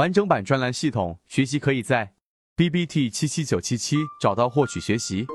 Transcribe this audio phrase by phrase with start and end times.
[0.00, 2.08] 完整版专栏系统学习可以在
[2.56, 5.26] B B T 七七九七七找到获取学习。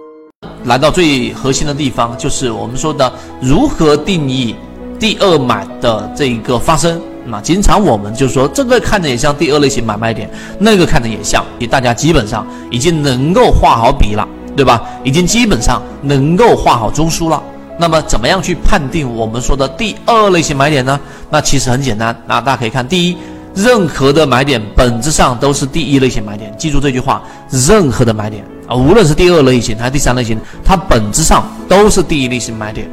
[0.63, 4.55] 来到最核心的地方，就是我们说的如何定义
[4.99, 6.99] 第二买的这一个发生。
[7.27, 10.27] 那经常我们就说这个看着也像第二类型买卖点，
[10.59, 14.83] 那个看着也像，也大家基本上已经能够画好笔了，对吧？
[15.03, 17.39] 已经基本上能够画好中枢了。
[17.77, 20.99] 那么怎么样去判定我们说的第二类型买点呢？
[21.29, 23.17] 那其实很简单，那大家可以看，第一，
[23.55, 32.85] 任何的买点本质上都是第一类型买点，记住这句话，任何的买点啊，无论是第二类型还是第三类型，它本质上都是第一类型买点。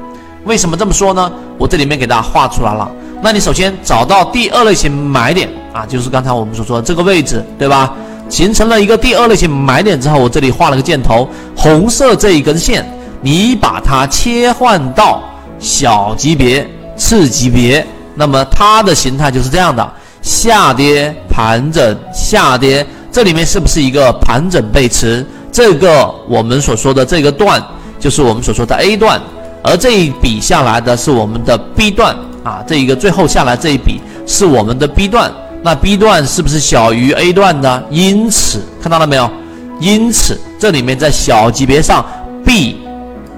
[0.45, 1.31] 为什么这么说呢？
[1.59, 2.91] 我这里面给大家画出来了。
[3.21, 7.93] 那你首先找到第二类型买点啊，就是刚才我们所说的这个位置，对吧？
[8.29, 12.85] 形成了一个第二类型买点之后，我这里画了个箭头，红色这一根线，
[13.21, 15.23] 你把它切换到
[15.59, 16.67] 小级别、
[16.97, 22.87] 次级别，那么它的形态就是这样的：下跌、盘整、下跌。
[23.11, 25.27] 这里面是不是一个盘整背驰？
[25.53, 27.63] 这个我们所说的这个段，
[28.01, 29.21] 就是我们所说的 A 段，
[29.63, 32.17] 而这一笔下来的是我们的 B 段。
[32.43, 35.31] 啊，这一个最后下来这一笔是我们的 B 段，
[35.63, 37.85] 那 B 段是不是小于 A 段的？
[37.91, 39.31] 因此看到了没有？
[39.79, 42.05] 因此这里面在小级别上
[42.45, 42.79] ，B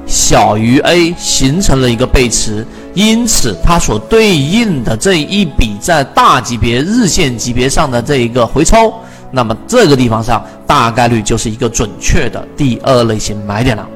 [0.06, 8.94] 小于 A 形成了一个背驰，因此它所对应的这一笔在大级别日线级别上的这一个回抽，
[9.30, 13.86] 那么这个地方上大概率就是一个准确的第二类型买点了。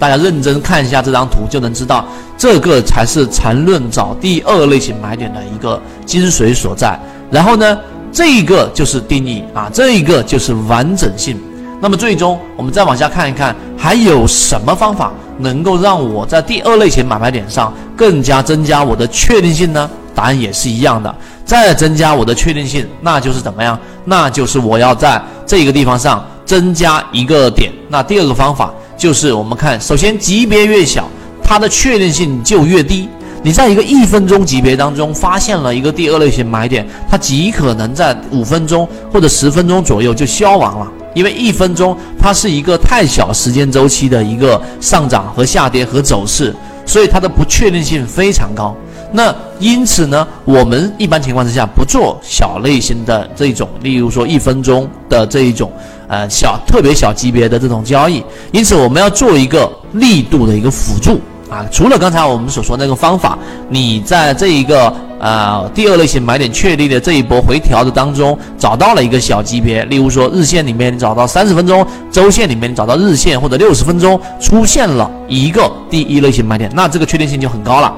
[0.00, 2.04] 大家认真看一下这张图，就能知道
[2.36, 6.98] 这个才是缠论找第二类型买点的一个精髓所在。
[7.30, 7.78] 然后呢，
[8.12, 11.36] 这一个就是定义啊，这一个就是完整性。
[11.80, 19.88] 那么最终我们再往下看一看，还有什么方法能够让我在第二类型买卖点上更加增加我的确定性呢？
[20.14, 23.78] 答案也是一样的，再增加我的确定性，那就是怎么样？
[24.04, 27.72] 那就是我要在这个地方上增加一个点。
[27.88, 28.72] 那第二个方法。
[28.98, 31.08] 就是我们看，首先级别越小，
[31.40, 33.08] 它的确定性就越低。
[33.44, 40.88] 你在一个一分钟级别当中发现了一个第二类型买点，它极可能在五分钟或者十分钟左右就消亡了，
[41.18, 46.54] 因为一分钟它是一个太小时间周期的一个上涨和下跌和走势，
[46.86, 48.72] 所以它的不确定性非常高。
[49.10, 55.72] 那因此呢，我们一般情况之下不做小类型的这种，例如说一分钟的这一种。
[56.10, 61.64] 呃，小特别小级别的这种交易，因此我们要做一个力度的一个辅助啊。
[61.70, 63.38] 除了刚才我们所说那个方法，
[63.68, 77.92] 你在这一个呃第二类型买点确立的这一波回调的当中，找到了一个小级别，例如说日线里面找到三十分钟，周线里面找到日线或者六十分钟出现了一个第一类型买点，那这个确定性就很高了，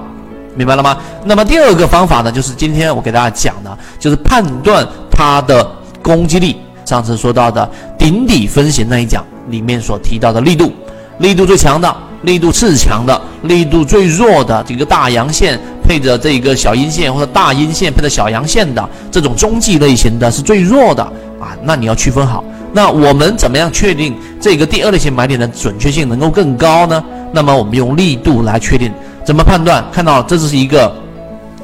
[0.54, 0.96] 明白了吗？
[1.24, 5.66] 那么第二个方法呢，就是今天我给大家讲的，就是判断它的
[6.02, 6.56] 攻击力。
[6.86, 10.72] 上次说到的顶底分型那一讲里面所提到的力度，
[11.18, 21.02] 力度最强的，力度次强的，力度最弱的这个大阳线配着这个小阴线或者大阴线配着小阳线的这种中继类型的是最弱的
[21.40, 22.44] 啊，那你要区分好。
[22.72, 27.02] 那我们怎么样确定这个第二类型买点的准确性能够更高呢？
[27.32, 28.92] 那么我们用力度来确定，
[29.24, 29.84] 怎么判断？
[29.90, 30.94] 看到这是一个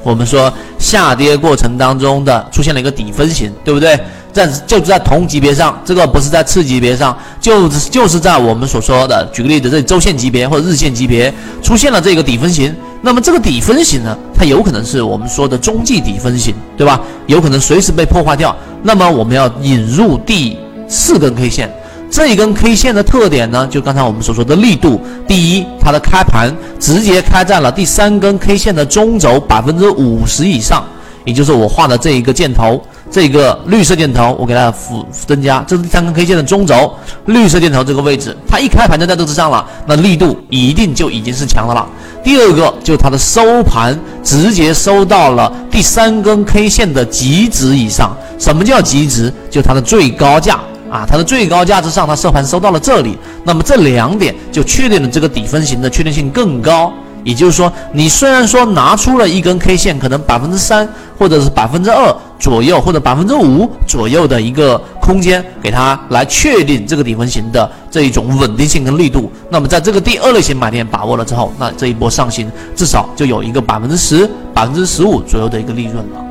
[0.02, 3.98] 我们说下跌过程当中的出现了一个底分型，对不对？
[4.36, 11.32] 在就是在同级别上，这个不是在次级别上，就是就是在我们所说的，举个例子，这周线级别或者日线级别
[11.62, 17.00] 出现了这个底分型，那么这个底分型呢，它有可能是我们说的中继底分型，对吧？
[17.26, 18.54] 有可能随时被破坏掉。
[18.82, 21.74] 那么我们要引入第四根 K 线，
[22.10, 30.84] 这一根 K 线的特点呢，就刚才我们所说的力度，第一，它的开盘直接开在了第三根 K 线的中轴百分之五十以上，
[31.24, 32.80] 也就是我画的这一个箭头。
[33.10, 36.92] 这个绿色箭头，我给大家辅增加，这是第三根 K 线的中轴，
[37.26, 41.86] 绿色箭头这个位置，它一开盘就在这之上了，那力度一定就已经是强的了。
[42.22, 48.16] 第二个就是它的收盘直接收到了第三根 K 线的极值以上。
[48.38, 49.32] 什么叫极值？
[49.48, 50.58] 就它的最高价
[50.90, 56.92] 啊，它的最高价之上，它收盘收到了这里，那么这两点就确定了这个底分型的确定性更高。
[57.24, 60.88] 也就是说，你虽然说拿出了一根 K 线，可能百分之三
[61.18, 62.14] 或者是百分之二
[62.46, 69.28] 左右，或者百分之五左右的一个空间，给它来确定这个底分型的这一种稳定性跟力度。
[69.50, 76.25] 那么在这个第二类型买点把握了之后，那这一波上行至少就有一个百分之十、百分之十五左右的一个利润了。